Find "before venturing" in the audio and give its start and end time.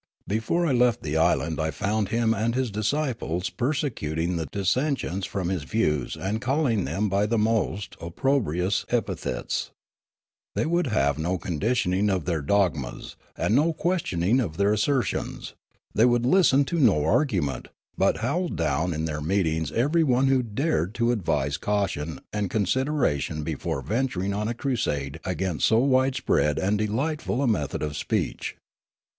23.43-24.33